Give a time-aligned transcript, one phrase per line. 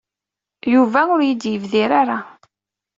[0.73, 2.19] Yuba ur iyi-d-yebdir aya.